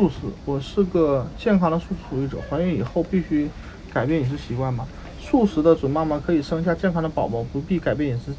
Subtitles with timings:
[0.00, 0.14] 素食，
[0.46, 2.38] 我是个健康的素食主义者。
[2.48, 3.50] 怀孕以后必须
[3.92, 4.88] 改变饮食习惯吗？
[5.20, 8.32] 素食的准妈妈可以生下健康的宝宝，不必改变饮食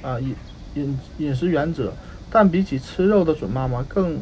[0.00, 0.34] 啊饮
[0.74, 1.92] 饮饮食原则。
[2.30, 4.18] 但比起吃肉的准妈妈，更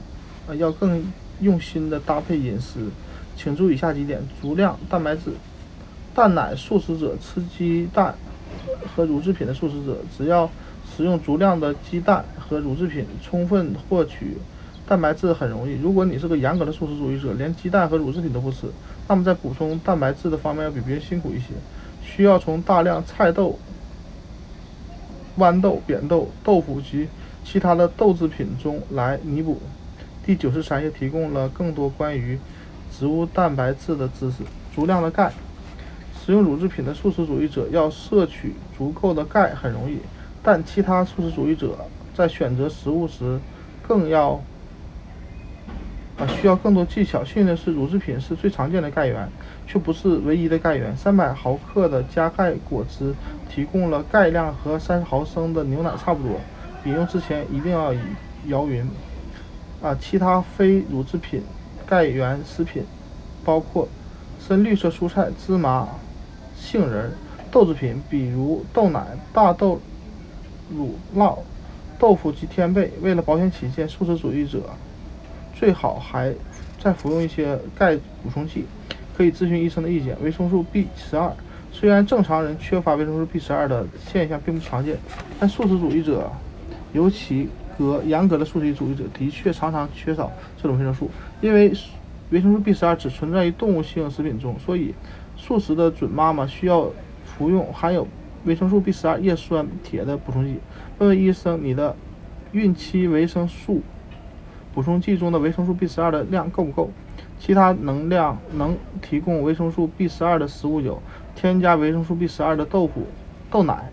[0.48, 1.00] 呃要更
[1.40, 2.88] 用心的搭配饮食。
[3.36, 5.30] 请注意以下几点：足量蛋白质。
[6.12, 8.16] 蛋奶素食者吃鸡蛋
[8.96, 10.50] 和乳制品的素食者，只要
[10.96, 14.38] 使用足量的鸡蛋和乳制品，充分获取
[14.86, 15.80] 蛋白质很容易。
[15.80, 18.66] 如果你是个严格的素食主义者，连鸡蛋和乳制品都不吃，
[19.08, 21.54] 那么在补充蛋白质的方面要比别人辛苦一些，
[22.02, 23.58] 需要从大量菜豆、
[25.38, 27.08] 豌豆、扁豆、豆腐及
[27.44, 29.60] 其他的豆制品中来弥补。
[30.24, 32.38] 第九十三页提供了更多关于
[32.90, 34.38] 植物蛋白质的知识。
[34.74, 35.32] 足量的钙。
[36.24, 39.98] 使用乳制品的素食主义者要摄取足够的钙很容易，
[40.42, 41.76] 但其他素食主义者
[42.14, 43.38] 在选择食物时
[43.86, 44.42] 更要
[46.18, 47.24] 啊需要更多技巧。
[47.24, 49.28] 幸运的是，乳制品是最常见的钙源，
[49.66, 50.96] 却不是唯一的钙源。
[50.96, 53.14] 三百毫克的加钙果汁
[53.50, 56.40] 提供了钙量和三十毫升的牛奶差不多。
[56.84, 57.92] 饮用之前一定要
[58.46, 58.88] 摇匀。
[59.82, 61.42] 啊，其他非乳制品
[61.86, 62.84] 钙源食品
[63.44, 63.86] 包括
[64.40, 65.88] 深绿色蔬菜、芝麻。
[66.56, 67.12] 杏仁、
[67.50, 69.80] 豆制品，比如豆奶、大豆
[70.70, 71.36] 乳酪、
[71.98, 72.92] 豆腐及天贝。
[73.02, 74.60] 为了保险起见，素食主义者
[75.64, 76.30] 最好还
[76.78, 78.66] 再服用一些钙补充剂，
[79.16, 80.14] 可以咨询医生的意见。
[80.22, 81.32] 维生素 B 十二，
[81.72, 84.98] 虽然正常人缺乏维生素 B 十二的现象并不常见，
[85.40, 86.30] 但素食主义者，
[86.92, 87.48] 尤其
[87.78, 91.08] 格严格的素食主义者，的确常常缺少这种维生素。
[91.40, 91.72] 因为
[92.28, 94.94] 维生素 B 十二只存在于动物性食品中，所以。
[95.36, 96.88] 素食的准妈妈需要
[97.24, 98.06] 服用含有
[98.44, 100.60] 维生素 B 十二叶酸铁的补充剂。
[100.98, 101.96] 问问医生，你的
[102.52, 103.82] 孕期维生素
[104.74, 106.90] 补充剂中的维生素 B 十二的量够不够？
[107.38, 111.00] 其他能量能提供维生素 B 十二的食物有：
[111.36, 113.06] 添加维生素 B 十二的豆腐、
[113.50, 113.90] 豆奶、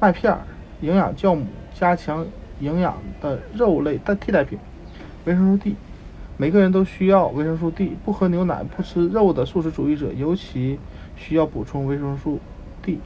[0.00, 0.36] 麦片、
[0.80, 2.26] 营养酵母、加强
[2.60, 4.58] 营养的肉类代替代品。
[5.24, 5.76] 维生素 D。
[6.36, 10.80] 每个人都需要维生素 D，不喝牛奶、不吃肉的素食主义者尤其
[11.14, 12.40] 需要补充维生素
[12.82, 12.98] D。